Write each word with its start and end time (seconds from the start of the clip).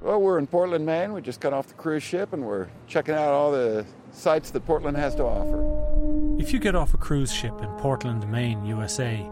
Well, 0.00 0.20
we're 0.20 0.38
in 0.38 0.46
Portland, 0.46 0.84
Maine. 0.84 1.12
We 1.12 1.20
just 1.22 1.40
got 1.40 1.52
off 1.52 1.68
the 1.68 1.74
cruise 1.74 2.02
ship 2.02 2.32
and 2.32 2.44
we're 2.44 2.68
checking 2.86 3.14
out 3.14 3.28
all 3.32 3.52
the 3.52 3.86
sights 4.10 4.50
that 4.50 4.66
Portland 4.66 4.96
has 4.96 5.14
to 5.16 5.22
offer. 5.24 6.38
If 6.40 6.52
you 6.52 6.58
get 6.58 6.74
off 6.74 6.92
a 6.94 6.96
cruise 6.98 7.32
ship 7.32 7.54
in 7.62 7.68
Portland, 7.78 8.30
Maine, 8.30 8.64
USA, 8.66 9.24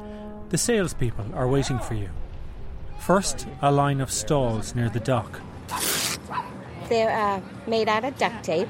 the 0.51 0.59
salespeople 0.59 1.27
are 1.35 1.49
waiting 1.49 1.79
for 1.79 1.95
you. 1.95 2.08
First, 3.01 3.47
a 3.63 3.72
line 3.72 4.01
of 4.01 4.11
stalls 4.11 4.74
near 4.74 4.88
the 4.88 5.01
dock. 5.01 5.40
They're 6.88 7.11
uh, 7.11 7.40
made 7.67 7.88
out 7.88 8.04
of 8.04 8.17
duct 8.19 8.45
tape, 8.45 8.69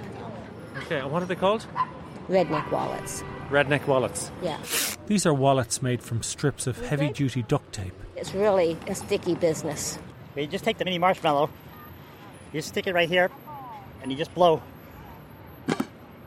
Okay, 0.85 0.99
and 1.01 1.11
what 1.11 1.23
are 1.23 1.27
they 1.27 1.35
called? 1.35 1.67
redneck 2.29 2.71
wallets. 2.71 3.23
Redneck 3.51 3.87
wallets. 3.87 4.31
Yeah. 4.43 4.59
These 5.07 5.27
are 5.27 5.35
wallets 5.35 5.83
made 5.83 6.03
from 6.03 6.23
strips 6.23 6.67
of 6.67 6.81
heavy 6.87 7.11
duty 7.11 7.43
duct 7.43 7.73
tape. 7.73 7.93
It's 8.17 8.33
really 8.35 8.77
a 8.87 8.95
sticky 8.95 9.35
business. 9.35 9.99
You 10.37 10.47
just 10.47 10.65
take 10.65 10.79
the 10.79 10.85
mini 10.85 10.99
marshmallow, 10.99 11.51
you 12.53 12.63
stick 12.63 12.87
it 12.87 12.95
right 12.95 13.09
here, 13.09 13.31
and 14.03 14.13
you 14.13 14.17
just 14.17 14.33
blow. 14.35 14.63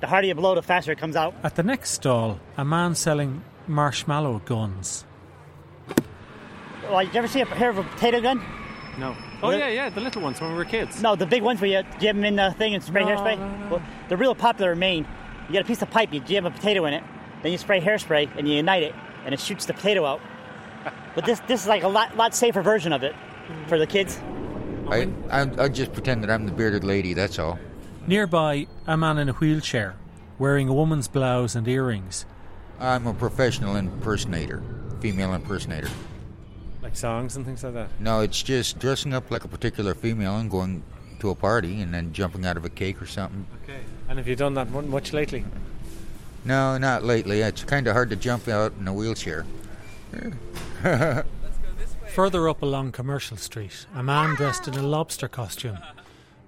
The 0.02 0.08
harder 0.08 0.28
you 0.28 0.36
blow, 0.36 0.54
the 0.56 0.62
faster 0.62 0.92
it 0.92 0.98
comes 0.98 1.16
out. 1.16 1.34
At 1.44 1.56
the 1.56 1.64
next 1.64 1.92
stall, 1.92 2.40
a 2.58 2.66
man 2.66 2.94
selling 2.96 3.42
marshmallow 3.68 4.42
guns. 4.46 5.06
Well, 6.84 7.02
you 7.04 7.10
ever 7.14 7.30
see 7.30 7.40
a 7.40 7.46
hear 7.56 7.70
of 7.70 7.78
a 7.78 7.84
potato 7.84 8.20
gun? 8.20 8.42
No. 9.00 9.16
Oh, 9.42 9.50
yeah, 9.52 9.70
yeah, 9.70 9.90
the 9.90 10.02
little 10.02 10.22
ones 10.22 10.40
when 10.42 10.52
we 10.52 10.58
were 10.58 10.66
kids. 10.66 11.02
No, 11.02 11.16
the 11.16 11.26
big 11.26 11.42
ones 11.42 11.62
where 11.62 11.70
you 11.70 11.84
jam 12.00 12.18
them 12.18 12.26
in 12.26 12.36
the 12.36 12.52
thing 12.58 12.74
and 12.76 12.84
spray 12.84 13.04
No, 13.04 13.10
hairspray. 13.12 13.38
no, 13.40 13.48
no, 13.48 13.58
no. 13.58 13.68
Well, 13.76 13.82
they're 14.10 14.18
real 14.18 14.36
popular 14.36 14.74
in 14.74 14.80
Maine. 14.80 15.08
You 15.48 15.54
get 15.54 15.64
a 15.64 15.68
piece 15.68 15.82
of 15.82 15.90
pipe, 15.90 16.14
you 16.14 16.20
jam 16.20 16.46
a 16.46 16.52
potato 16.52 16.86
in 16.86 16.94
it, 16.94 17.04
then 17.42 17.52
you 17.52 17.58
spray 17.58 17.82
hairspray 17.82 18.30
and 18.38 18.48
you 18.48 18.60
ignite 18.60 18.84
it, 18.84 18.96
and 19.26 19.34
it 19.34 19.40
shoots 19.40 19.66
the 19.66 19.74
potato 19.74 20.06
out. 20.06 20.22
But 21.16 21.26
this 21.26 21.40
this 21.42 21.62
is 21.62 21.68
like 21.68 21.84
a 21.84 21.88
lot 21.88 22.16
lot 22.18 22.34
safer 22.34 22.62
version 22.62 22.94
of 22.94 23.04
it 23.04 23.16
for 23.68 23.78
the 23.78 23.88
kids. 23.88 24.20
I, 24.90 25.10
I, 25.30 25.50
I 25.64 25.70
just 25.70 25.94
pretend 25.94 26.24
that 26.24 26.30
I'm 26.30 26.46
the 26.46 26.52
bearded 26.52 26.84
lady, 26.84 27.14
that's 27.14 27.40
all. 27.40 27.58
Nearby, 28.06 28.68
a 28.86 28.98
man 28.98 29.18
in 29.18 29.30
a 29.30 29.34
wheelchair, 29.34 29.96
wearing 30.38 30.68
a 30.68 30.74
woman's 30.74 31.08
blouse 31.08 31.56
and 31.56 31.68
earrings. 31.68 32.26
I'm 32.80 33.08
a 33.08 33.14
professional 33.14 33.76
impersonator, 33.78 34.62
female 35.00 35.34
impersonator. 35.34 35.90
Like 36.82 36.98
songs 36.98 37.38
and 37.38 37.46
things 37.46 37.64
like 37.64 37.74
that. 37.76 37.90
No, 38.00 38.20
it's 38.20 38.44
just 38.44 38.78
dressing 38.78 39.14
up 39.14 39.32
like 39.32 39.46
a 39.46 39.48
particular 39.48 39.96
female 39.96 40.38
and 40.38 40.52
going 40.52 40.84
to 41.24 41.30
a 41.30 41.36
party 41.36 41.82
and 41.82 41.94
then 41.94 42.12
jumping 42.12 42.46
out 42.46 42.58
of 42.58 42.66
a 42.66 42.70
cake 42.70 43.02
or 43.02 43.06
something. 43.06 43.48
Okay. 43.64 43.80
And 44.10 44.18
have 44.18 44.28
you 44.28 44.36
done 44.36 44.56
that 44.56 44.70
much 44.70 45.14
lately? 45.14 45.46
No, 46.44 46.78
not 46.78 47.06
lately. 47.06 47.40
It's 47.40 47.64
kind 47.64 47.88
of 47.88 47.94
hard 47.94 48.10
to 48.10 48.18
jump 48.18 48.50
out 48.50 48.74
in 48.78 48.86
a 48.90 48.94
wheelchair. 48.94 49.46
Further 52.14 52.50
up 52.50 52.62
along 52.62 52.92
Commercial 52.92 53.38
Street, 53.38 53.86
a 53.96 54.04
man 54.04 54.36
dressed 54.36 54.68
in 54.68 54.74
a 54.74 54.84
lobster 54.84 55.30
costume. 55.30 55.80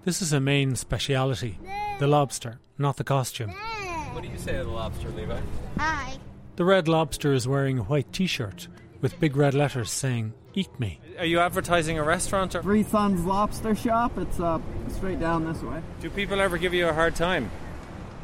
This 0.03 0.22
is 0.22 0.34
a 0.34 0.42
Maine 0.42 0.76
speciality 0.76 1.58
the 2.00 2.08
lobster, 2.08 2.59
not 2.78 2.98
the 2.98 3.06
costume. 3.06 3.52
What 3.52 4.23
do 4.23 4.30
you 4.30 4.38
say 4.38 4.58
to 4.58 4.66
the 4.66 4.70
lobster, 4.70 5.09
Levi? 5.12 5.40
Hi. 5.78 6.18
The 6.58 6.66
red 6.66 6.90
lobster 6.90 7.31
is 7.34 7.48
wearing 7.48 7.80
a 7.80 7.84
white 7.84 8.12
t 8.12 8.28
shirt 8.28 8.68
with 9.00 9.22
big 9.22 9.38
red 9.38 9.53
letters 9.53 9.90
saying, 9.90 10.34
Eat 10.58 10.80
me. 10.80 11.00
Are 11.20 11.25
you 11.25 11.39
advertising 11.39 12.00
a 12.00 12.03
restaurant 12.03 12.56
or 12.56 12.61
Three 12.61 12.84
Sons 12.84 13.25
Lobster 13.25 13.75
Shop. 13.75 14.17
It's 14.17 14.39
uh, 14.39 14.59
straight 14.89 15.20
down 15.20 15.44
this 15.52 15.62
way. 15.62 15.81
do 16.00 16.09
people 16.09 16.39
ever 16.39 16.58
give 16.58 16.73
you 16.73 16.88
a 16.88 16.94
hard 16.94 17.14
time? 17.16 17.52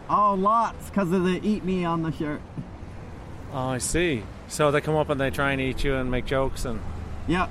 Oh, 0.10 0.34
lots, 0.36 0.90
because 0.90 1.12
of 1.12 1.23
the 1.26 1.40
Eat 1.46 1.64
Me 1.66 1.84
on 1.84 2.04
the 2.04 2.12
shirt. 2.12 2.42
Oh, 3.54 3.68
I 3.70 3.80
see. 3.80 4.23
So 4.48 4.72
they 4.72 4.80
come 4.80 4.96
up 4.96 5.10
and 5.10 5.20
they 5.20 5.30
try 5.30 5.52
and 5.52 5.60
eat 5.62 5.84
you 5.84 5.96
and 5.96 6.10
make 6.10 6.26
jokes 6.26 6.64
and 6.66 6.80
Yeah. 7.28 7.48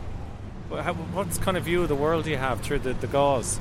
Wha- 0.71 0.83
how- 0.83 0.95
what's 0.95 1.37
kind 1.37 1.57
of 1.59 1.65
view 1.65 1.83
of 1.83 1.89
the 1.89 1.95
world 1.95 2.25
do 2.25 2.31
you 2.31 2.37
have 2.39 2.61
through 2.61 2.79
the, 2.81 2.95
the 2.95 3.07
gauze? 3.07 3.61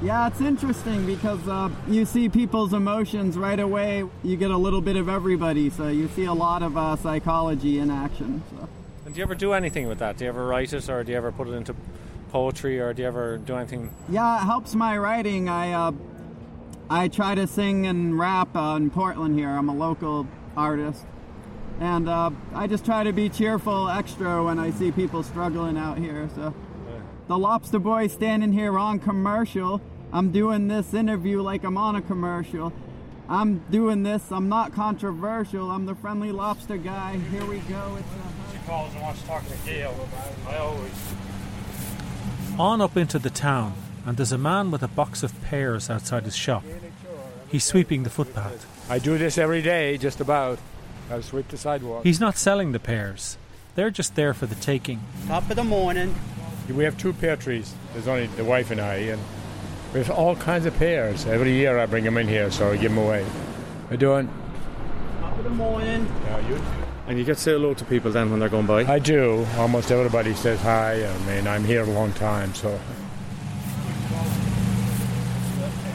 Yeah, 0.00 0.28
it's 0.28 0.40
interesting 0.40 1.04
because 1.04 1.46
uh, 1.48 1.68
you 1.88 2.04
see 2.06 2.28
people's 2.28 2.72
emotions 2.72 3.36
right 3.36 3.58
away. 3.58 4.04
You 4.22 4.36
get 4.36 4.50
a 4.50 4.56
little 4.56 4.80
bit 4.80 4.96
of 4.96 5.08
everybody, 5.08 5.68
so 5.70 5.88
you 5.88 6.08
see 6.08 6.24
a 6.24 6.32
lot 6.32 6.62
of 6.62 6.76
uh, 6.76 6.96
psychology 6.96 7.78
in 7.80 7.90
action. 7.90 8.42
So. 8.50 8.68
And 9.08 9.14
do 9.14 9.20
you 9.20 9.24
ever 9.24 9.34
do 9.34 9.54
anything 9.54 9.88
with 9.88 10.00
that? 10.00 10.18
Do 10.18 10.24
you 10.24 10.28
ever 10.28 10.46
write 10.46 10.70
it 10.74 10.86
or 10.90 11.02
do 11.02 11.12
you 11.12 11.16
ever 11.16 11.32
put 11.32 11.48
it 11.48 11.52
into 11.52 11.74
poetry 12.30 12.78
or 12.78 12.92
do 12.92 13.00
you 13.00 13.08
ever 13.08 13.38
do 13.38 13.56
anything? 13.56 13.90
Yeah, 14.10 14.36
it 14.36 14.44
helps 14.44 14.74
my 14.74 14.98
writing. 14.98 15.48
I 15.48 15.72
uh, 15.72 15.92
I 16.90 17.08
try 17.08 17.34
to 17.34 17.46
sing 17.46 17.86
and 17.86 18.18
rap 18.18 18.54
uh, 18.54 18.74
in 18.76 18.90
Portland 18.90 19.38
here. 19.38 19.48
I'm 19.48 19.70
a 19.70 19.74
local 19.74 20.26
artist, 20.58 21.06
and 21.80 22.06
uh, 22.06 22.32
I 22.52 22.66
just 22.66 22.84
try 22.84 23.02
to 23.02 23.14
be 23.14 23.30
cheerful, 23.30 23.88
extra 23.88 24.44
when 24.44 24.58
I 24.58 24.72
see 24.72 24.92
people 24.92 25.22
struggling 25.22 25.78
out 25.78 25.96
here. 25.96 26.28
So, 26.34 26.52
the 27.28 27.38
Lobster 27.38 27.78
Boy 27.78 28.08
standing 28.08 28.52
here 28.52 28.78
on 28.78 28.98
commercial. 28.98 29.80
I'm 30.12 30.32
doing 30.32 30.68
this 30.68 30.92
interview 30.92 31.40
like 31.40 31.64
I'm 31.64 31.78
on 31.78 31.96
a 31.96 32.02
commercial. 32.02 32.74
I'm 33.26 33.60
doing 33.70 34.02
this. 34.02 34.30
I'm 34.30 34.50
not 34.50 34.74
controversial. 34.74 35.70
I'm 35.70 35.86
the 35.86 35.94
friendly 35.94 36.30
lobster 36.30 36.76
guy. 36.76 37.16
Here 37.30 37.46
we 37.46 37.60
go. 37.60 37.96
It's 37.98 38.12
uh, 38.12 38.37
She 38.37 38.37
calls 38.68 38.92
and 38.92 39.02
wants 39.02 39.22
to 39.22 39.26
talk 39.26 39.42
to 39.48 39.56
Gail. 39.64 39.94
I 40.46 40.56
always. 40.58 41.14
On 42.58 42.82
up 42.82 42.96
into 42.98 43.18
the 43.18 43.30
town, 43.30 43.72
and 44.04 44.16
there's 44.18 44.30
a 44.30 44.38
man 44.38 44.70
with 44.70 44.82
a 44.82 44.88
box 44.88 45.22
of 45.22 45.32
pears 45.42 45.88
outside 45.88 46.24
his 46.24 46.36
shop. 46.36 46.62
He's 47.48 47.64
sweeping 47.64 48.02
the 48.02 48.10
footpath. 48.10 48.66
I 48.90 48.98
do 48.98 49.16
this 49.16 49.38
every 49.38 49.62
day, 49.62 49.96
just 49.96 50.20
about. 50.20 50.58
I 51.10 51.22
sweep 51.22 51.48
the 51.48 51.56
sidewalk. 51.56 52.04
He's 52.04 52.20
not 52.20 52.36
selling 52.36 52.72
the 52.72 52.78
pears, 52.78 53.38
they're 53.74 53.90
just 53.90 54.16
there 54.16 54.34
for 54.34 54.44
the 54.44 54.56
taking. 54.56 55.00
Top 55.26 55.48
of 55.48 55.56
the 55.56 55.64
morning. 55.64 56.14
We 56.68 56.84
have 56.84 56.98
two 56.98 57.14
pear 57.14 57.36
trees. 57.36 57.72
There's 57.94 58.06
only 58.06 58.26
the 58.26 58.44
wife 58.44 58.70
and 58.70 58.82
I, 58.82 58.96
and 58.96 59.22
we 59.94 60.00
have 60.00 60.10
all 60.10 60.36
kinds 60.36 60.66
of 60.66 60.76
pears. 60.76 61.24
Every 61.24 61.54
year 61.54 61.78
I 61.78 61.86
bring 61.86 62.04
them 62.04 62.18
in 62.18 62.28
here, 62.28 62.50
so 62.50 62.70
I 62.70 62.76
give 62.76 62.90
them 62.90 62.98
away. 62.98 63.24
How 63.24 63.92
you 63.92 63.96
doing? 63.96 64.28
Top 65.20 65.38
of 65.38 65.44
the 65.44 65.50
morning. 65.50 66.06
Yeah, 66.26 66.48
you? 66.48 66.87
And 67.08 67.18
you 67.18 67.24
get 67.24 67.38
to 67.38 67.42
say 67.42 67.52
hello 67.52 67.72
to 67.72 67.84
people 67.86 68.12
then 68.12 68.30
when 68.30 68.38
they're 68.38 68.50
going 68.50 68.66
by? 68.66 68.84
I 68.84 68.98
do. 68.98 69.46
Almost 69.56 69.90
everybody 69.90 70.34
says 70.34 70.60
hi. 70.60 71.06
I 71.06 71.18
mean, 71.20 71.46
I'm 71.46 71.64
here 71.64 71.82
a 71.82 71.86
long 71.86 72.12
time, 72.12 72.52
so. 72.52 72.78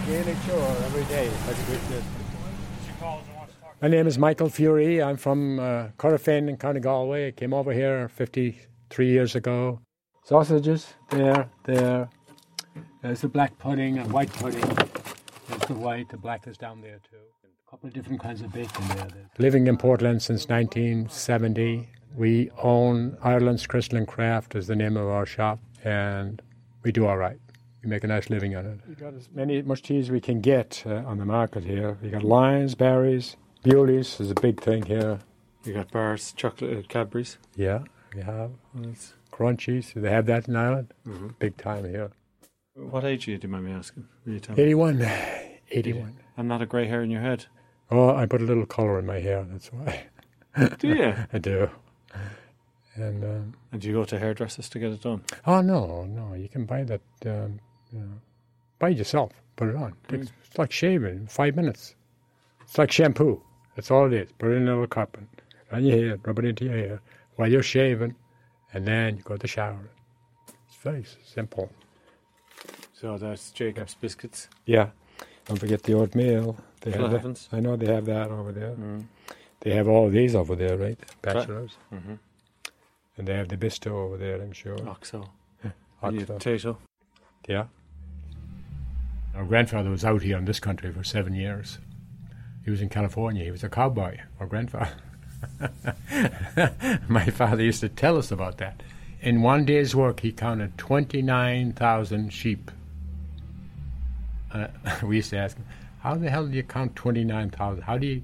Daily 0.08 0.36
chore 0.48 0.76
every 0.86 1.04
day. 1.04 1.32
My 3.80 3.90
name 3.90 4.08
is 4.08 4.18
Michael 4.18 4.50
Fury. 4.50 5.04
I'm 5.04 5.18
from 5.18 5.60
uh, 5.60 5.90
Corofin 6.00 6.50
in 6.50 6.58
County 6.58 6.80
Galway. 6.80 7.28
I 7.28 7.32
came 7.32 7.54
over 7.54 7.72
here 7.72 8.10
53 8.10 9.08
years 9.08 9.36
ago. 9.36 9.82
Sausages, 10.24 10.96
there, 11.12 11.48
there. 11.66 12.10
There's 13.04 13.22
the 13.22 13.28
black 13.28 13.60
pudding 13.60 14.00
and 14.00 14.12
white 14.12 14.34
pudding. 14.34 14.64
There's 15.68 15.78
the 15.80 15.86
white, 15.86 16.10
the 16.10 16.18
black 16.18 16.48
is 16.48 16.58
down 16.58 16.82
there 16.82 17.00
too. 17.10 17.18
A 17.68 17.70
couple 17.70 17.88
of 17.88 17.94
different 17.94 18.22
kinds 18.22 18.42
of 18.42 18.52
bacon 18.52 18.88
there. 18.90 19.08
Living 19.38 19.68
in 19.68 19.78
Portland 19.78 20.22
since 20.22 20.48
1970. 20.48 21.88
We 22.16 22.52
own 22.62 23.18
Ireland's 23.24 23.66
Crystal 23.66 23.98
and 23.98 24.08
Craft 24.08 24.56
is 24.56 24.68
the 24.68 24.76
name 24.76 24.98
of 24.98 25.08
our 25.08 25.26
shop, 25.26 25.60
and 25.84 26.42
we 26.84 26.92
do 26.92 27.08
all 27.08 27.18
right. 27.18 27.40
We 27.82 27.90
make 27.90 28.04
a 28.04 28.08
nice 28.08 28.30
living 28.30 28.56
on 28.56 28.66
it. 28.66 28.80
We 28.88 28.96
got 28.96 29.14
as 29.16 29.30
many 29.34 29.62
much 29.62 29.82
cheese 29.82 30.12
we 30.12 30.22
can 30.22 30.42
get 30.42 30.84
uh, 30.86 31.04
on 31.06 31.18
the 31.18 31.26
market 31.26 31.64
here. 31.64 31.98
We 32.02 32.10
got 32.10 32.24
Lyons, 32.24 32.76
Barry's, 32.76 33.36
Bewley's 33.64 34.20
is 34.20 34.30
a 34.30 34.36
big 34.36 34.62
thing 34.62 34.84
here. 34.84 35.20
You 35.64 35.74
got 35.74 35.92
bars, 35.92 36.34
chocolate, 36.34 36.78
uh, 36.78 36.82
Cadbury's. 36.88 37.38
Yeah, 37.56 37.80
we 38.14 38.22
have. 38.22 38.52
It's 38.84 39.14
crunchies. 39.32 39.94
They 39.94 40.12
have 40.12 40.26
that 40.28 40.48
in 40.48 40.56
Ireland. 40.56 40.94
Mm-hmm. 41.08 41.30
Big 41.40 41.58
time 41.58 41.86
here. 41.90 42.12
What 42.76 43.06
age 43.06 43.28
are 43.28 43.32
you, 43.32 43.38
do 43.38 43.48
you 43.48 43.52
mind 43.52 43.66
me 43.66 43.72
asking? 43.72 44.06
Will 44.26 44.34
you 44.34 44.40
tell 44.40 44.56
me? 44.56 44.64
81. 45.74 46.02
81. 46.02 46.18
And 46.38 46.48
not 46.48 46.62
a 46.62 46.66
grey 46.66 46.88
hair 46.88 47.02
in 47.04 47.10
your 47.12 47.22
head? 47.22 47.46
Oh, 47.92 48.16
I 48.16 48.26
put 48.26 48.42
a 48.42 48.46
little 48.46 48.66
colour 48.66 48.98
in 49.00 49.06
my 49.06 49.20
hair, 49.20 49.46
that's 49.50 49.68
why. 49.72 50.06
Do 50.80 50.88
you? 50.88 51.14
I 51.34 51.38
do. 51.38 51.70
And, 52.96 53.24
um, 53.24 53.54
And 53.72 53.82
do 53.82 53.88
you 53.88 53.94
go 53.96 54.04
to 54.06 54.20
hairdressers 54.20 54.70
to 54.70 54.80
get 54.80 54.92
it 54.92 55.02
done? 55.02 55.24
oh, 55.48 55.62
no, 55.62 56.04
no, 56.06 56.34
you 56.36 56.48
can 56.48 56.66
buy 56.66 56.84
that, 56.84 57.02
um, 57.26 57.60
you 57.92 58.00
know, 58.00 58.22
buy 58.80 58.90
it 58.90 58.98
yourself, 58.98 59.32
put 59.56 59.70
it 59.70 59.76
on. 59.76 59.94
It's, 60.10 60.32
it's 60.46 60.58
like 60.60 60.72
shaving, 60.72 61.26
five 61.28 61.56
minutes. 61.56 61.96
It's 62.62 62.78
like 62.78 62.92
shampoo. 62.92 63.42
That's 63.76 63.90
all 63.90 64.06
it 64.06 64.14
is. 64.14 64.32
Put 64.38 64.52
it 64.52 64.56
in 64.58 64.68
a 64.68 64.72
little 64.72 64.86
cup 64.88 65.18
and 65.18 65.28
on 65.72 65.84
your 65.84 65.98
hair, 65.98 66.20
rub 66.24 66.38
it 66.40 66.46
into 66.46 66.66
your 66.66 66.74
hair 66.78 67.02
while 67.36 67.52
you're 67.52 67.64
shaving, 67.64 68.14
and 68.74 68.86
then 68.86 69.18
you 69.18 69.24
go 69.24 69.34
to 69.36 69.40
the 69.40 69.48
shower. 69.48 69.90
It's 70.68 70.78
very 70.84 71.04
simple. 71.26 71.72
So 72.94 73.18
that's 73.18 73.50
Jacob's 73.52 73.96
Biscuits. 73.96 74.50
Yeah. 74.68 74.90
Don't 75.46 75.58
forget 75.58 75.84
the 75.84 75.94
oatmeal. 75.94 76.58
They 76.82 76.92
have 76.92 77.12
that. 77.12 77.48
I 77.52 77.60
know 77.60 77.76
they 77.76 77.94
have 77.94 78.06
that 78.06 78.30
over 78.30 78.52
there. 78.52 78.76
They 79.62 79.72
have 79.76 79.88
all 79.88 80.08
of 80.08 80.14
these 80.14 80.36
over 80.36 80.56
there, 80.56 80.78
right? 80.78 81.00
Bachelors. 81.22 81.78
Mm-hmm. 81.94 82.16
And 83.18 83.28
they 83.28 83.34
have 83.36 83.48
the 83.48 83.58
Bisto 83.58 83.92
over 83.92 84.18
there, 84.18 84.42
I'm 84.42 84.52
sure. 84.52 84.78
Oxo. 84.88 85.30
And 85.64 85.74
Oxo. 86.02 86.34
potato. 86.34 86.78
Yeah. 87.48 87.66
Our 89.36 89.46
grandfather 89.46 89.90
was 89.90 90.04
out 90.04 90.22
here 90.22 90.38
in 90.38 90.46
this 90.46 90.60
country 90.60 90.92
for 90.92 91.04
seven 91.04 91.34
years. 91.34 91.80
He 92.66 92.72
was 92.72 92.82
in 92.82 92.90
California. 92.90 93.44
He 93.44 93.52
was 93.52 93.64
a 93.64 93.70
cowboy, 93.70 94.18
our 94.40 94.48
grandfather. 94.48 94.96
My 97.08 97.26
father 97.26 97.64
used 97.64 97.82
to 97.82 97.90
tell 97.90 98.18
us 98.18 98.32
about 98.32 98.58
that. 98.58 98.82
In 99.22 99.42
one 99.42 99.66
day's 99.66 99.96
work, 99.96 100.20
he 100.22 100.32
counted 100.32 100.78
29,000 100.78 102.32
sheep. 102.32 102.72
Uh, 104.54 104.68
we 105.04 105.18
used 105.18 105.32
to 105.32 105.38
ask 105.38 105.58
him, 105.58 105.66
How 106.00 106.16
the 106.16 106.30
hell 106.30 106.46
do 106.46 106.56
you 106.56 106.64
count 106.64 106.96
29,000? 106.96 107.84
How 107.84 107.98
do 107.98 108.08
you, 108.08 108.24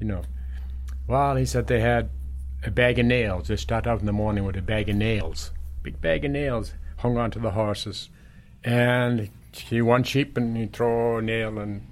you 0.00 0.06
know? 0.06 0.22
Well, 1.06 1.36
he 1.36 1.46
said 1.46 1.66
they 1.66 1.80
had 1.80 2.10
a 2.64 2.70
bag 2.70 2.98
of 2.98 3.06
nails. 3.06 3.48
They 3.48 3.56
start 3.56 3.86
out 3.86 4.00
in 4.00 4.06
the 4.06 4.12
morning 4.12 4.44
with 4.44 4.56
a 4.56 4.62
bag 4.62 4.88
of 4.88 4.96
nails, 4.96 5.52
big 5.82 6.00
bag 6.00 6.24
of 6.24 6.32
nails 6.32 6.74
hung 6.98 7.16
onto 7.16 7.40
the 7.40 7.52
horses. 7.52 8.10
And 8.64 9.30
he 9.52 9.80
one 9.80 10.02
sheep 10.02 10.36
and 10.36 10.56
he'd 10.56 10.72
throw 10.72 11.18
a 11.18 11.22
nail 11.22 11.58
in 11.58 11.86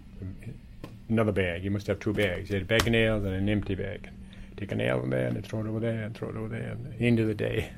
another 1.08 1.32
bag. 1.32 1.64
You 1.64 1.70
must 1.70 1.86
have 1.86 2.00
two 2.00 2.12
bags. 2.12 2.48
He 2.48 2.54
had 2.54 2.64
a 2.64 2.66
bag 2.66 2.82
of 2.82 2.88
nails 2.88 3.24
and 3.24 3.34
an 3.34 3.48
empty 3.48 3.74
bag. 3.74 4.10
Take 4.56 4.72
a 4.72 4.74
nail 4.74 5.02
in 5.02 5.10
there 5.10 5.28
and 5.28 5.46
throw 5.46 5.60
it 5.60 5.66
over 5.66 5.80
there 5.80 6.02
and 6.02 6.14
throw 6.14 6.30
it 6.30 6.36
over 6.36 6.48
there. 6.48 6.70
And 6.72 6.86
the 6.98 7.06
end 7.06 7.20
of 7.20 7.26
the 7.26 7.34
day, 7.34 7.70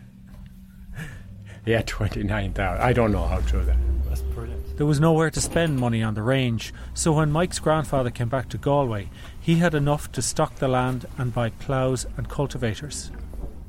he 1.65 1.73
had 1.73 1.87
29,000. 1.87 2.83
I 2.83 2.93
don't 2.93 3.13
know 3.13 3.27
how 3.27 3.41
true 3.41 3.65
that 3.65 3.77
is. 3.77 3.98
That's 4.19 4.35
brilliant. 4.35 4.77
There 4.77 4.87
was 4.87 5.01
nowhere 5.01 5.31
to 5.31 5.41
spend 5.41 5.79
money 5.79 6.03
on 6.03 6.15
the 6.15 6.23
range, 6.23 6.73
so 6.95 7.13
when 7.13 7.31
Mike's 7.31 7.59
grandfather 7.59 8.11
came 8.11 8.29
back 8.29 8.49
to 8.51 8.59
Galway, 8.59 9.11
he 9.41 9.57
had 9.57 9.75
enough 9.75 10.11
to 10.13 10.23
stock 10.23 10.57
the 10.57 10.69
land 10.69 11.07
and 11.17 11.35
buy 11.35 11.51
ploughs 11.51 12.07
and 12.17 12.29
cultivators. 12.29 13.11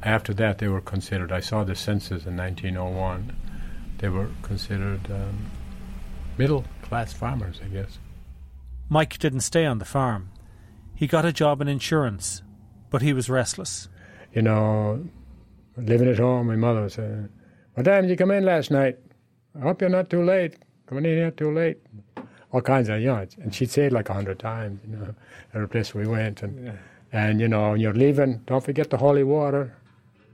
After 0.02 0.34
that, 0.36 0.58
they 0.58 0.68
were 0.68 0.82
considered, 0.82 1.32
I 1.32 1.40
saw 1.40 1.64
the 1.64 1.76
census 1.76 2.26
in 2.26 2.38
1901, 2.38 3.36
they 4.00 4.10
were 4.10 4.30
considered 4.42 5.12
um, 5.12 5.52
middle 6.38 6.66
class 6.82 7.14
farmers, 7.14 7.60
I 7.64 7.68
guess. 7.68 8.00
Mike 8.88 9.20
didn't 9.20 9.42
stay 9.42 9.66
on 9.66 9.78
the 9.78 9.86
farm. 9.86 10.32
He 10.96 11.06
got 11.06 11.26
a 11.26 11.34
job 11.34 11.62
in 11.62 11.68
insurance, 11.68 12.42
but 12.90 13.02
he 13.02 13.14
was 13.14 13.30
restless. 13.30 13.88
You 14.34 14.42
know, 14.42 15.08
living 15.78 16.08
at 16.08 16.18
home, 16.18 16.48
my 16.48 16.56
mother 16.56 16.90
said, 16.90 17.26
say, 17.26 17.32
What 17.76 17.84
time 17.84 18.04
did 18.04 18.10
you 18.10 18.18
come 18.18 18.32
in 18.32 18.46
last 18.46 18.72
night? 18.72 18.98
I 19.58 19.62
hope 19.62 19.82
you're 19.82 19.90
not 19.90 20.10
too 20.10 20.24
late. 20.24 20.56
Coming 20.88 21.06
in 21.06 21.12
here 21.18 21.32
too 21.32 21.52
late. 21.54 21.78
All 22.52 22.62
kinds 22.62 22.90
of, 22.90 23.00
you 23.00 23.08
know, 23.08 23.26
and 23.42 23.54
she'd 23.54 23.70
say 23.70 23.86
it 23.86 23.92
like 23.94 24.10
a 24.10 24.14
hundred 24.14 24.40
times, 24.40 24.82
you 24.90 24.96
know, 24.96 25.14
every 25.54 25.68
place 25.68 25.94
we 25.94 26.08
went. 26.08 26.42
And, 26.42 26.66
Yeah. 26.66 26.72
and, 27.12 27.40
you 27.40 27.48
know, 27.48 27.72
when 27.72 27.80
you're 27.80 27.94
leaving, 27.94 28.42
don't 28.48 28.64
forget 28.64 28.90
the 28.90 28.98
holy 28.98 29.24
water. 29.24 29.74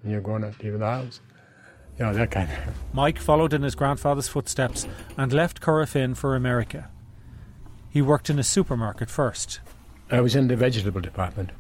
And 0.04 0.12
you're 0.12 0.22
going 0.22 0.42
to 0.44 0.54
leave 0.64 0.80
the 0.80 0.86
house. 0.86 1.20
You 2.00 2.06
know, 2.06 2.14
that 2.14 2.32
kind 2.32 2.50
of. 2.50 2.58
Mike 2.94 3.20
followed 3.20 3.54
in 3.54 3.64
his 3.64 3.76
grandfather's 3.76 4.28
footsteps 4.28 4.88
and 5.18 5.32
left 5.34 5.62
Corofin 5.62 6.16
for 6.16 6.36
America. 6.36 6.90
He 7.90 8.02
worked 8.02 8.30
in 8.30 8.40
a 8.40 8.44
supermarket 8.44 9.10
first. 9.10 9.60
I 10.12 10.22
was 10.22 10.36
in 10.36 10.48
the 10.48 10.56
vegetable 10.56 11.02
department. 11.02 11.52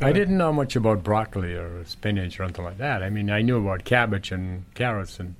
I 0.00 0.12
didn't 0.12 0.38
know 0.38 0.52
much 0.52 0.76
about 0.76 1.02
broccoli 1.02 1.54
or 1.54 1.84
spinach 1.84 2.38
or 2.38 2.44
anything 2.44 2.64
like 2.64 2.78
that. 2.78 3.02
I 3.02 3.10
mean, 3.10 3.30
I 3.30 3.42
knew 3.42 3.58
about 3.58 3.84
cabbage 3.84 4.30
and 4.30 4.64
carrots 4.74 5.18
and 5.18 5.34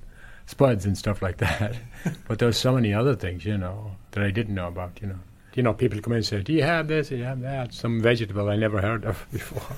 spuds 0.49 0.85
and 0.85 0.97
stuff 0.97 1.21
like 1.21 1.37
that. 1.37 1.77
but 2.27 2.39
there 2.39 2.47
was 2.47 2.57
so 2.57 2.73
many 2.73 2.93
other 2.93 3.15
things, 3.15 3.45
you 3.45 3.57
know, 3.57 3.91
that 4.11 4.23
I 4.23 4.31
didn't 4.31 4.55
know 4.55 4.67
about, 4.67 4.99
you 5.01 5.07
know. 5.07 5.19
You 5.55 5.63
know, 5.63 5.73
people 5.73 5.99
come 5.99 6.13
in 6.13 6.17
and 6.17 6.25
say, 6.25 6.41
Do 6.41 6.53
you 6.53 6.63
have 6.63 6.87
this? 6.87 7.09
Do 7.09 7.17
you 7.17 7.23
have 7.23 7.41
that? 7.41 7.73
Some 7.73 8.01
vegetable 8.01 8.49
I 8.49 8.55
never 8.55 8.81
heard 8.81 9.03
of 9.03 9.25
before. 9.31 9.75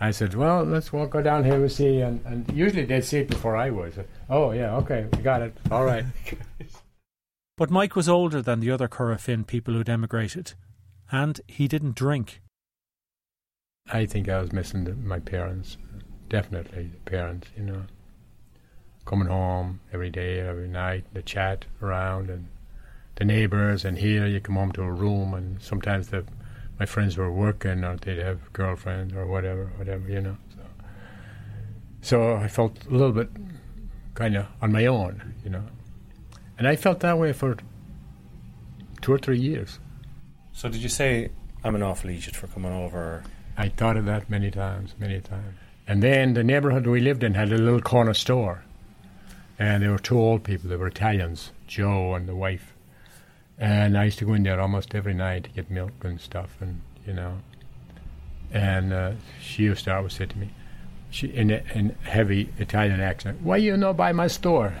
I 0.00 0.10
said, 0.10 0.34
Well, 0.34 0.64
let's 0.64 0.92
walk 0.92 1.10
go 1.10 1.22
down 1.22 1.44
here 1.44 1.54
and 1.54 1.70
see. 1.70 2.00
And, 2.00 2.24
and 2.24 2.50
usually 2.52 2.84
they'd 2.84 3.04
see 3.04 3.18
it 3.18 3.28
before 3.28 3.56
I 3.56 3.70
was. 3.70 3.94
Oh, 4.28 4.52
yeah, 4.52 4.76
okay, 4.76 5.06
we 5.12 5.22
got 5.22 5.42
it. 5.42 5.56
All 5.70 5.84
right. 5.84 6.04
But 7.56 7.70
Mike 7.70 7.94
was 7.94 8.08
older 8.08 8.40
than 8.40 8.60
the 8.60 8.70
other 8.70 8.88
Corofin 8.88 9.46
people 9.46 9.74
who'd 9.74 9.90
emigrated, 9.90 10.54
and 11.12 11.38
he 11.46 11.68
didn't 11.68 11.94
drink. 11.94 12.40
I 13.92 14.06
think 14.06 14.30
I 14.30 14.40
was 14.40 14.50
missing 14.50 14.84
the, 14.84 14.94
my 14.94 15.18
parents. 15.18 15.76
Definitely 16.30 16.84
the 16.84 17.10
parents, 17.10 17.48
you 17.58 17.64
know. 17.64 17.82
Coming 19.04 19.28
home 19.28 19.80
every 19.92 20.10
day, 20.10 20.40
every 20.40 20.68
night, 20.68 21.04
the 21.12 21.22
chat 21.22 21.64
around 21.82 22.30
and 22.30 22.46
the 23.16 23.24
neighbors. 23.24 23.84
And 23.84 23.98
here 23.98 24.26
you 24.26 24.40
come 24.40 24.56
home 24.56 24.72
to 24.72 24.82
a 24.82 24.92
room, 24.92 25.34
and 25.34 25.60
sometimes 25.60 26.08
the, 26.08 26.24
my 26.78 26.86
friends 26.86 27.16
were 27.16 27.32
working 27.32 27.84
or 27.84 27.96
they'd 27.96 28.18
have 28.18 28.52
girlfriends 28.52 29.14
or 29.14 29.26
whatever, 29.26 29.72
whatever, 29.76 30.08
you 30.08 30.20
know. 30.20 30.36
So, 30.54 30.62
so 32.02 32.36
I 32.36 32.48
felt 32.48 32.86
a 32.86 32.90
little 32.90 33.12
bit 33.12 33.30
kind 34.14 34.36
of 34.36 34.46
on 34.62 34.72
my 34.72 34.86
own, 34.86 35.34
you 35.44 35.50
know. 35.50 35.64
And 36.58 36.68
I 36.68 36.76
felt 36.76 37.00
that 37.00 37.18
way 37.18 37.32
for 37.32 37.56
two 39.00 39.12
or 39.12 39.18
three 39.18 39.38
years. 39.38 39.78
So 40.52 40.68
did 40.68 40.82
you 40.82 40.88
say 40.88 41.30
I'm 41.64 41.74
an 41.74 41.82
awful 41.82 42.10
idiot 42.10 42.36
for 42.36 42.46
coming 42.48 42.72
over? 42.72 43.24
I 43.56 43.68
thought 43.68 43.96
of 43.96 44.04
that 44.06 44.30
many 44.30 44.50
times, 44.50 44.94
many 44.98 45.20
times. 45.20 45.56
And 45.86 46.02
then 46.02 46.34
the 46.34 46.44
neighborhood 46.44 46.86
we 46.86 47.00
lived 47.00 47.22
in 47.22 47.34
had 47.34 47.52
a 47.52 47.58
little 47.58 47.80
corner 47.80 48.14
store. 48.14 48.62
And 49.60 49.82
there 49.82 49.90
were 49.90 49.98
two 49.98 50.18
old 50.18 50.42
people, 50.42 50.70
they 50.70 50.76
were 50.76 50.86
Italians, 50.86 51.50
Joe 51.66 52.14
and 52.14 52.26
the 52.26 52.34
wife. 52.34 52.72
And 53.58 53.98
I 53.98 54.04
used 54.04 54.18
to 54.20 54.24
go 54.24 54.32
in 54.32 54.42
there 54.42 54.58
almost 54.58 54.94
every 54.94 55.12
night 55.12 55.44
to 55.44 55.50
get 55.50 55.70
milk 55.70 55.92
and 56.02 56.18
stuff, 56.18 56.56
and, 56.60 56.80
you 57.06 57.12
know. 57.12 57.36
And 58.50 58.90
uh, 58.94 59.12
she 59.38 59.64
used 59.64 59.84
to 59.84 59.94
always 59.94 60.14
say 60.14 60.24
to 60.24 60.38
me, 60.38 60.48
she, 61.10 61.26
in 61.26 61.50
a 61.50 61.62
in 61.74 61.90
heavy 62.04 62.48
Italian 62.56 63.02
accent, 63.02 63.42
Why 63.42 63.58
you 63.58 63.76
not 63.76 63.98
buy 63.98 64.12
my 64.12 64.28
store? 64.28 64.72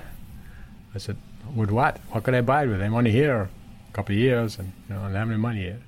I 0.94 0.98
said, 0.98 1.18
With 1.54 1.70
what? 1.70 1.98
What 2.10 2.24
could 2.24 2.34
I 2.34 2.40
buy 2.40 2.64
with? 2.64 2.80
I'm 2.80 2.94
only 2.94 3.10
here 3.10 3.50
a 3.90 3.92
couple 3.92 4.14
of 4.14 4.18
years, 4.18 4.58
and 4.58 4.72
you 4.88 4.94
know, 4.94 5.02
I 5.02 5.04
don't 5.04 5.14
have 5.14 5.28
any 5.28 5.36
money 5.36 5.64
yet. 5.64 5.80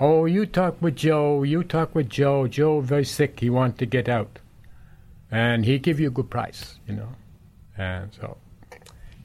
Oh, 0.00 0.24
you 0.24 0.46
talk 0.46 0.80
with 0.80 0.96
Joe. 0.96 1.42
You 1.42 1.62
talk 1.62 1.94
with 1.94 2.08
Joe. 2.08 2.46
Joe 2.46 2.80
very 2.80 3.04
sick. 3.04 3.40
He 3.40 3.50
want 3.50 3.76
to 3.78 3.86
get 3.86 4.08
out, 4.08 4.38
and 5.30 5.66
he 5.66 5.78
give 5.78 6.00
you 6.00 6.08
a 6.08 6.10
good 6.10 6.30
price, 6.30 6.78
you 6.88 6.94
know. 6.94 7.08
And 7.76 8.12
so, 8.14 8.36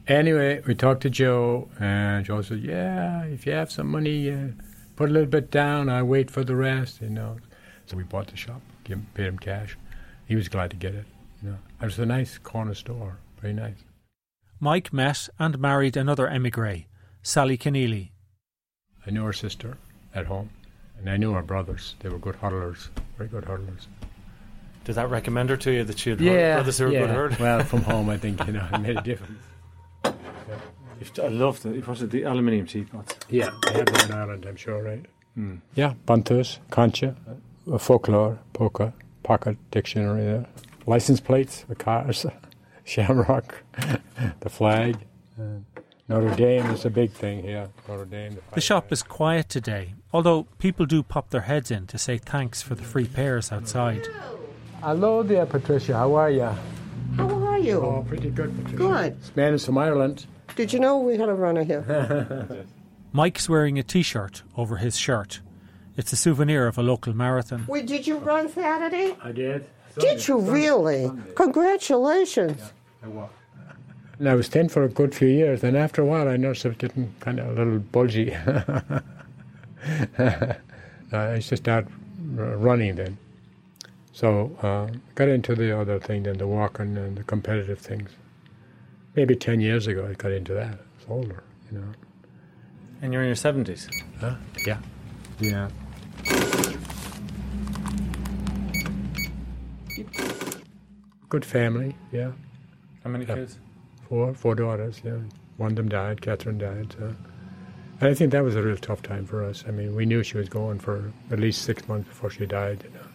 anyway, 0.08 0.62
we 0.66 0.76
talked 0.76 1.02
to 1.02 1.10
Joe, 1.10 1.70
and 1.80 2.26
Joe 2.26 2.42
said, 2.42 2.60
"Yeah, 2.60 3.24
if 3.24 3.46
you 3.46 3.54
have 3.54 3.72
some 3.72 3.88
money, 3.88 4.32
uh, 4.32 4.50
put 4.96 5.10
a 5.10 5.14
little 5.14 5.30
bit 5.30 5.52
down. 5.52 5.90
I 5.90 6.02
wait 6.04 6.32
for 6.32 6.44
the 6.44 6.56
rest, 6.56 7.02
you 7.02 7.10
know." 7.10 7.38
So 7.86 7.98
we 7.98 8.04
bought 8.04 8.28
the 8.28 8.38
shop, 8.38 8.62
him, 8.86 9.08
paid 9.14 9.28
him 9.28 9.38
cash. 9.38 9.78
He 10.26 10.36
was 10.36 10.48
glad 10.48 10.72
to 10.72 10.78
get 10.78 10.96
it. 10.96 11.06
You 11.42 11.50
know, 11.50 11.58
it 11.82 11.86
was 11.86 12.00
a 12.00 12.06
nice 12.06 12.38
corner 12.38 12.74
store, 12.74 13.18
very 13.42 13.54
nice. 13.54 13.84
Mike 14.60 14.92
met 14.92 15.30
and 15.40 15.58
married 15.60 15.96
another 15.96 16.28
emigre, 16.28 16.86
Sally 17.24 17.58
Keneally. 17.58 18.12
I 19.08 19.12
knew 19.12 19.24
her 19.24 19.34
sister 19.34 19.78
at 20.14 20.26
home, 20.26 20.50
and 20.98 21.10
I 21.10 21.18
knew 21.18 21.32
her 21.34 21.42
brothers. 21.42 21.96
They 22.00 22.10
were 22.10 22.20
good 22.20 22.36
hurdlers, 22.42 22.90
very 23.18 23.30
good 23.30 23.46
hurdlers. 23.46 23.88
Did 24.86 24.96
that 24.96 25.10
recommend 25.10 25.50
her 25.50 25.58
to 25.58 25.72
you 25.72 25.84
that 25.84 26.00
she 26.00 26.10
had 26.10 26.22
yeah, 26.22 26.56
brothers 26.56 26.78
who 26.78 26.86
were 26.86 26.92
yeah. 26.92 27.00
good 27.02 27.10
herd? 27.10 27.40
Well, 27.40 27.64
from 27.64 27.82
home, 27.92 28.10
I 28.10 28.18
think 28.18 28.46
you 28.48 28.54
know 28.54 28.68
it 28.74 28.80
made 28.80 28.98
a 28.98 29.02
difference. 29.02 29.40
I 31.22 31.28
love 31.28 31.62
the, 31.62 31.70
what 31.82 31.98
is 31.98 32.04
it, 32.04 32.12
the 32.12 32.24
aluminium 32.24 32.66
teapots. 32.66 33.16
Yeah, 33.30 33.52
they 33.64 33.74
have 33.74 33.86
them 33.86 34.10
in 34.10 34.12
Ireland, 34.12 34.46
I'm 34.46 34.56
sure, 34.58 34.84
right? 34.84 35.06
Yeah, 35.76 35.94
Buntus, 36.06 36.60
Cainte, 36.72 37.16
uh, 37.72 37.78
folklore, 37.78 38.40
poker, 38.54 38.94
pocket 39.24 39.58
dictionary 39.72 40.24
there, 40.24 40.46
license 40.86 41.20
plates, 41.20 41.66
the 41.70 41.76
cars, 41.76 42.26
Shamrock, 42.84 43.64
the 44.40 44.50
flag. 44.50 44.98
Uh, 45.40 45.60
Notre 46.10 46.36
Dame 46.36 46.66
is 46.72 46.86
a 46.86 46.90
big 46.90 47.12
thing 47.12 47.44
here. 47.44 47.70
Notre 47.88 48.06
Dame. 48.06 48.38
The 48.54 48.62
shop 48.62 48.92
is 48.92 49.04
quiet 49.04 49.48
today, 49.48 49.94
although 50.12 50.44
people 50.58 50.88
do 50.88 51.04
pop 51.04 51.30
their 51.30 51.42
heads 51.42 51.70
in 51.70 51.86
to 51.88 52.00
say 52.00 52.18
thanks 52.18 52.64
for 52.64 52.74
the 52.74 52.84
free 52.84 53.06
pears 53.06 53.52
outside. 53.52 54.08
Hello 54.82 55.24
there, 55.24 55.46
Patricia. 55.46 55.94
How 55.94 56.16
are 56.16 56.32
you? 56.32 56.50
How 57.18 57.30
are 57.48 57.60
you? 57.60 57.82
Oh, 57.82 58.06
pretty 58.08 58.30
good, 58.30 58.56
Patricia. 58.56 58.78
Good. 58.78 59.20
This 59.22 59.36
man 59.36 59.58
from 59.60 59.78
Ireland. 59.78 60.26
Did 60.56 60.72
you 60.72 60.80
know 60.80 61.00
we 61.00 61.18
had 61.18 61.28
a 61.28 61.34
runner 61.34 61.64
here? 61.64 62.66
Mike's 63.12 63.50
wearing 63.50 63.78
a 63.78 63.84
t 63.84 64.02
shirt 64.04 64.44
over 64.56 64.78
his 64.78 64.96
shirt. 64.98 65.42
It's 65.98 66.14
a 66.14 66.16
souvenir 66.16 66.66
of 66.66 66.78
a 66.78 66.82
local 66.82 67.14
marathon. 67.14 67.66
Wait, 67.68 67.88
did 67.88 68.08
you 68.08 68.20
run 68.20 68.48
Saturday? 68.48 69.18
I 69.22 69.34
did. 69.34 69.66
Did 70.00 70.26
you 70.26 70.40
really? 70.40 71.12
Congratulations. 71.36 72.72
I 73.04 73.08
walked. 73.10 73.36
And 74.18 74.30
I 74.30 74.36
was 74.36 74.48
thin 74.48 74.70
for 74.70 74.84
a 74.84 74.90
good 74.90 75.14
few 75.14 75.28
years. 75.28 75.60
Then 75.60 75.76
after 75.76 76.02
a 76.02 76.06
while, 76.06 76.30
I 76.30 76.38
noticed 76.38 76.66
I 76.66 76.70
was 76.70 76.78
getting 76.78 77.14
kind 77.20 77.40
of 77.40 77.48
a 77.48 77.52
little 77.52 77.80
bulgy. 77.80 78.34
I 81.12 81.36
used 81.36 81.50
to 81.50 81.58
start 81.58 81.88
running 82.36 82.96
then. 82.96 83.18
So 84.12 84.56
uh, 84.62 84.98
got 85.16 85.30
into 85.30 85.56
the 85.56 85.78
other 85.80 86.00
thing 86.00 86.24
then, 86.24 86.38
the 86.38 86.48
walking 86.48 86.98
and 86.98 87.18
the 87.18 87.24
competitive 87.24 87.80
things. 87.80 88.10
Maybe 89.16 89.36
10 89.36 89.62
years 89.62 89.88
ago, 89.88 90.08
I 90.10 90.14
got 90.14 90.32
into 90.32 90.54
that. 90.54 90.80
It's 90.98 91.06
older, 91.10 91.44
you 91.72 91.80
know. 91.80 91.88
And 93.02 93.14
you're 93.14 93.22
in 93.22 93.28
your 93.28 93.36
70s? 93.36 93.88
Huh? 94.20 94.36
Yeah. 94.66 94.80
Yeah. 95.40 95.70
Good 101.30 101.46
family, 101.46 101.96
yeah. 102.12 102.32
How 103.04 103.10
many 103.10 103.26
Yeah. 103.26 103.36
kids? 103.36 103.60
Four, 104.08 104.34
four 104.34 104.56
daughters, 104.56 105.02
yeah. 105.04 105.18
One 105.58 105.72
of 105.72 105.76
them 105.76 105.90
died, 105.90 106.22
Catherine 106.22 106.58
died. 106.58 106.96
So. 106.98 107.16
And 108.02 108.10
I 108.10 108.14
think 108.14 108.32
that 108.32 108.44
was 108.44 108.56
a 108.56 108.64
real 108.64 108.78
tough 108.78 109.02
time 109.02 109.26
for 109.26 109.44
us. 109.44 109.64
I 109.68 109.72
mean, 109.72 109.94
we 109.96 110.06
knew 110.06 110.24
she 110.24 110.38
was 110.38 110.50
going 110.50 110.80
for 110.80 111.12
at 111.32 111.40
least 111.40 111.62
six 111.64 111.88
months 111.88 112.08
before 112.10 112.30
she 112.30 112.46
died, 112.46 112.84
you 112.84 112.90
know. 112.92 113.06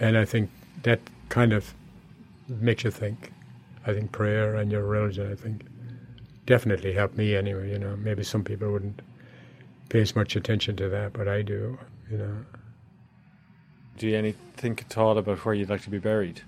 And 0.00 0.16
I 0.16 0.24
think 0.24 0.50
that 0.82 0.98
kind 1.28 1.52
of 1.52 1.74
makes 2.48 2.84
you 2.84 2.90
think. 2.90 3.32
I 3.86 3.92
think 3.92 4.12
prayer 4.12 4.56
and 4.56 4.72
your 4.72 4.84
religion, 4.84 5.30
I 5.30 5.34
think, 5.34 5.66
definitely 6.46 6.92
helped 6.92 7.16
me 7.16 7.36
anyway. 7.36 7.70
You 7.70 7.78
know, 7.78 7.96
maybe 7.96 8.24
some 8.24 8.42
people 8.42 8.72
wouldn't 8.72 9.00
pay 9.88 10.00
as 10.00 10.16
much 10.16 10.36
attention 10.36 10.76
to 10.76 10.88
that, 10.88 11.12
but 11.12 11.28
I 11.28 11.42
do. 11.42 11.78
You 12.10 12.18
know. 12.18 12.36
Do 13.98 14.08
you 14.08 14.16
any 14.16 14.34
think 14.56 14.86
at 14.88 14.96
all 14.96 15.18
about 15.18 15.44
where 15.44 15.54
you'd 15.54 15.68
like 15.68 15.82
to 15.82 15.90
be 15.90 15.98
buried? 15.98 16.40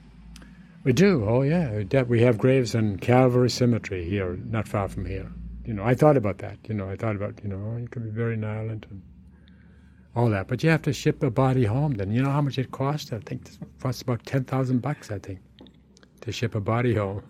We 0.85 0.93
do. 0.93 1.25
Oh 1.29 1.43
yeah, 1.43 1.83
we 2.05 2.23
have 2.23 2.39
graves 2.39 2.75
in 2.75 2.99
Calvary 2.99 3.51
Cemetery 3.51 4.09
here, 4.09 4.39
not 4.49 4.67
far 4.67 4.89
from 4.89 5.05
here. 5.05 5.31
You 5.65 5.75
know, 5.75 5.85
I 5.85 5.95
thought 5.95 6.17
about 6.17 6.39
that. 6.39 6.59
You 6.67 6.75
know, 6.75 6.89
I 6.89 6.97
thought 6.97 7.15
about 7.15 7.39
you 7.43 7.51
know 7.51 7.75
oh, 7.75 7.77
you 7.77 7.87
could 7.89 8.05
be 8.05 8.11
buried 8.11 8.39
in 8.39 8.45
Ireland 8.45 8.87
and 8.91 9.03
all 10.15 10.29
that, 10.31 10.49
but 10.49 10.63
you 10.63 10.71
have 10.71 10.83
to 10.83 10.93
ship 10.93 11.23
a 11.23 11.31
body 11.31 11.65
home. 11.65 11.95
Then 11.95 12.13
you 12.13 12.23
know 12.23 12.31
how 12.31 12.43
much 12.43 12.59
it 12.59 12.71
costs? 12.71 13.13
I 13.13 13.19
think 13.19 13.49
it 13.49 13.59
costs 13.81 14.03
about 14.03 14.25
ten 14.27 14.45
thousand 14.45 14.81
bucks. 14.81 15.11
I 15.11 15.19
think 15.19 15.41
to 16.21 16.33
ship 16.33 16.55
a 16.55 16.61
body 16.61 16.95
home. 16.95 17.23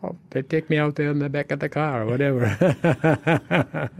So 0.00 0.16
they 0.30 0.42
take 0.42 0.70
me 0.70 0.78
out 0.78 0.94
there 0.94 1.10
in 1.10 1.18
the 1.18 1.28
back 1.28 1.50
of 1.50 1.58
the 1.60 1.68
car 1.68 2.02
or 2.02 2.06
whatever, 2.06 2.44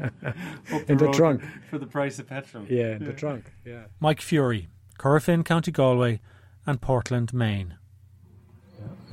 in 0.87 0.97
the 0.97 1.11
trunk. 1.13 1.43
For 1.71 1.79
the 1.79 1.87
price 1.87 2.19
of 2.19 2.29
petrol. 2.29 2.65
Yeah, 2.69 2.97
in 2.97 3.05
the 3.05 3.13
trunk. 3.13 3.53
Yeah. 3.65 3.85
Mike 4.01 4.21
Fury, 4.21 4.69
Corofin, 4.99 5.45
County 5.45 5.73
Galway, 5.73 6.21
and 6.67 6.81
Portland, 6.81 7.35
Maine. 7.35 7.77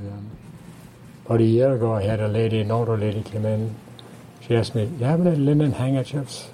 Yeah. 0.02 0.10
About 1.26 1.42
a 1.42 1.44
year 1.44 1.74
ago, 1.74 1.94
I 1.94 2.04
had 2.04 2.20
a 2.20 2.28
lady, 2.28 2.60
an 2.60 2.70
older 2.70 2.96
lady, 2.98 3.24
came 3.24 3.46
in. 3.46 3.76
She 4.42 4.56
asked 4.56 4.76
me, 4.76 4.86
"Do 4.86 4.98
"You 5.00 5.06
have 5.06 5.26
any 5.26 5.36
linen 5.38 5.72
handkerchiefs?" 5.72 6.50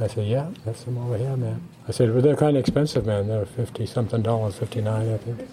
I 0.00 0.06
said, 0.06 0.26
"Yeah, 0.26 0.50
that's 0.64 0.84
them 0.84 0.98
over 0.98 1.16
here, 1.16 1.36
man." 1.36 1.62
I 1.88 1.92
said, 1.92 2.12
"Well, 2.12 2.22
they're 2.22 2.36
kind 2.36 2.56
of 2.56 2.60
expensive, 2.60 3.06
man. 3.06 3.28
They're 3.28 3.46
fifty 3.46 3.86
something 3.86 4.22
dollars, 4.22 4.56
fifty 4.56 4.80
nine, 4.80 5.12
I 5.12 5.18
think." 5.18 5.48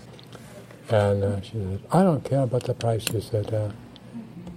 And 0.89 1.23
uh, 1.23 1.41
she 1.41 1.51
said, 1.51 1.81
"I 1.91 2.03
don't 2.03 2.23
care 2.23 2.41
about 2.41 2.63
the 2.63 2.73
price." 2.73 3.03
She 3.03 3.21
said, 3.21 3.53
uh, 3.53 3.69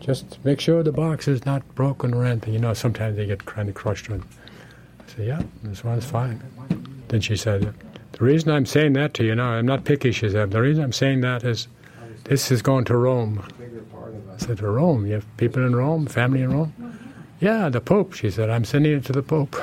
"Just 0.00 0.42
make 0.44 0.60
sure 0.60 0.82
the 0.82 0.92
box 0.92 1.28
is 1.28 1.44
not 1.44 1.62
broken 1.74 2.14
or 2.14 2.24
anything. 2.24 2.54
You 2.54 2.60
know, 2.60 2.74
sometimes 2.74 3.16
they 3.16 3.26
get 3.26 3.44
kind 3.44 3.68
of 3.68 3.74
crushed." 3.74 4.10
On. 4.10 4.24
I 5.00 5.10
said, 5.10 5.26
"Yeah, 5.26 5.42
this 5.62 5.84
one's 5.84 6.06
fine." 6.06 6.42
Then 7.08 7.20
she 7.20 7.36
said, 7.36 7.74
"The 8.12 8.24
reason 8.24 8.50
I'm 8.50 8.66
saying 8.66 8.94
that 8.94 9.14
to 9.14 9.24
you 9.24 9.34
now, 9.34 9.50
I'm 9.50 9.66
not 9.66 9.84
picky." 9.84 10.12
She 10.12 10.30
said, 10.30 10.50
"The 10.50 10.62
reason 10.62 10.82
I'm 10.84 10.92
saying 10.92 11.20
that 11.22 11.44
is." 11.44 11.68
This 12.24 12.52
is 12.52 12.62
going 12.62 12.84
to 12.84 12.96
Rome. 12.96 13.42
I 14.32 14.36
said, 14.38 14.58
to 14.58 14.66
Rome? 14.68 15.06
You 15.06 15.14
have 15.14 15.36
people 15.36 15.66
in 15.66 15.74
Rome, 15.74 16.06
family 16.06 16.42
in 16.42 16.52
Rome? 16.52 16.72
Yeah, 17.42 17.70
the 17.70 17.80
Pope. 17.80 18.12
She 18.12 18.30
said, 18.30 18.50
I'm 18.50 18.64
sending 18.64 18.92
it 18.92 19.04
to 19.06 19.12
the 19.12 19.20
Pope. 19.20 19.56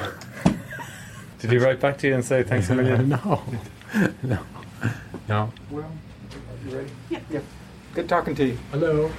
Did 1.40 1.50
he 1.50 1.58
write 1.58 1.80
back 1.80 1.98
to 2.00 2.08
you 2.10 2.14
and 2.14 2.26
say 2.26 2.44
thanks 2.44 2.70
a 2.70 2.76
million? 2.76 3.08
no, 3.26 3.42
no, 4.22 4.40
no. 5.30 5.54
Well, 5.72 5.86
are 5.86 6.70
you 6.70 6.76
ready? 6.76 6.90
Yeah. 7.10 7.20
yeah. 7.30 7.40
Good 7.94 8.10
talking 8.10 8.36
to 8.36 8.48
you. 8.48 8.58
Hello. 8.72 9.10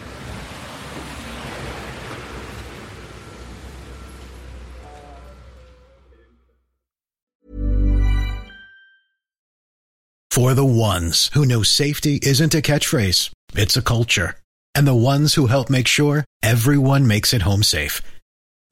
For 10.31 10.53
the 10.53 10.67
ones 10.67 11.31
who 11.33 11.47
know 11.47 11.63
safety 11.63 12.21
isn't 12.23 12.55
a 12.55 12.61
catchphrase, 12.61 13.31
it's 13.55 13.79
a 13.79 13.83
culture. 13.83 14.35
And 14.75 14.87
the 14.87 14.95
ones 14.95 15.33
who 15.35 15.47
help 15.47 15.71
make 15.71 15.87
sure 15.87 16.27
everyone 16.43 17.07
makes 17.07 17.33
it 17.33 17.41
home 17.43 17.63
safe. 17.63 18.03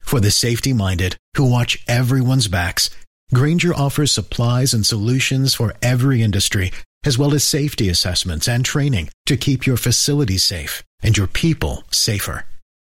For 0.09 0.19
the 0.19 0.31
safety 0.31 0.73
minded 0.73 1.17
who 1.35 1.51
watch 1.51 1.77
everyone's 1.87 2.47
backs, 2.47 2.89
Grainger 3.31 3.75
offers 3.75 4.11
supplies 4.11 4.73
and 4.73 4.83
solutions 4.83 5.53
for 5.53 5.75
every 5.83 6.23
industry, 6.23 6.71
as 7.05 7.19
well 7.19 7.35
as 7.35 7.43
safety 7.43 7.89
assessments 7.89 8.47
and 8.47 8.65
training 8.65 9.09
to 9.27 9.37
keep 9.37 9.67
your 9.67 9.77
facilities 9.77 10.43
safe 10.43 10.81
and 11.03 11.15
your 11.15 11.27
people 11.27 11.83
safer. 11.91 12.47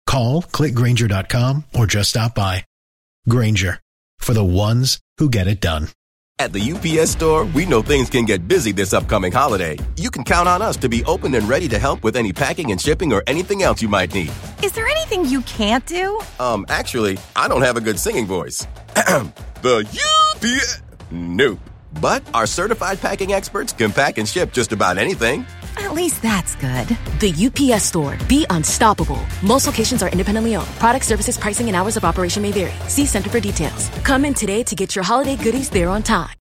Call 0.06 0.42
clickgrainger.com 0.42 1.64
or 1.74 1.86
just 1.86 2.10
stop 2.10 2.34
by. 2.34 2.66
Grainger 3.26 3.80
for 4.18 4.34
the 4.34 4.44
ones 4.44 5.00
who 5.16 5.30
get 5.30 5.48
it 5.48 5.62
done. 5.62 5.88
At 6.38 6.52
the 6.52 6.60
UPS 6.60 7.12
store, 7.12 7.46
we 7.46 7.64
know 7.64 7.80
things 7.80 8.10
can 8.10 8.26
get 8.26 8.46
busy 8.46 8.72
this 8.72 8.92
upcoming 8.92 9.32
holiday. 9.32 9.78
You 9.96 10.10
can 10.10 10.22
count 10.22 10.50
on 10.50 10.60
us 10.60 10.76
to 10.76 10.90
be 10.90 11.02
open 11.04 11.34
and 11.34 11.48
ready 11.48 11.66
to 11.68 11.78
help 11.78 12.04
with 12.04 12.14
any 12.14 12.34
packing 12.34 12.72
and 12.72 12.80
shipping 12.80 13.14
or 13.14 13.22
anything 13.26 13.62
else 13.62 13.80
you 13.80 13.88
might 13.88 14.12
need. 14.12 14.32
Is 14.66 14.72
there 14.72 14.88
anything 14.88 15.24
you 15.24 15.42
can't 15.42 15.86
do? 15.86 16.20
Um, 16.40 16.66
actually, 16.68 17.18
I 17.36 17.46
don't 17.46 17.62
have 17.62 17.76
a 17.76 17.80
good 17.80 18.00
singing 18.00 18.26
voice. 18.26 18.66
the 19.62 19.86
UPS. 19.86 20.82
Nope. 21.12 21.60
But 22.00 22.24
our 22.34 22.48
certified 22.48 23.00
packing 23.00 23.32
experts 23.32 23.72
can 23.72 23.92
pack 23.92 24.18
and 24.18 24.28
ship 24.28 24.52
just 24.52 24.72
about 24.72 24.98
anything. 24.98 25.46
At 25.76 25.94
least 25.94 26.20
that's 26.20 26.56
good. 26.56 26.88
The 27.20 27.32
UPS 27.46 27.84
store. 27.84 28.18
Be 28.28 28.44
unstoppable. 28.50 29.24
Most 29.40 29.66
locations 29.66 30.02
are 30.02 30.08
independently 30.08 30.56
owned. 30.56 30.66
Product 30.80 31.04
services, 31.04 31.38
pricing, 31.38 31.68
and 31.68 31.76
hours 31.76 31.96
of 31.96 32.04
operation 32.04 32.42
may 32.42 32.50
vary. 32.50 32.74
See 32.88 33.06
Center 33.06 33.30
for 33.30 33.38
details. 33.38 33.88
Come 34.02 34.24
in 34.24 34.34
today 34.34 34.64
to 34.64 34.74
get 34.74 34.96
your 34.96 35.04
holiday 35.04 35.36
goodies 35.36 35.70
there 35.70 35.88
on 35.88 36.02
time. 36.02 36.34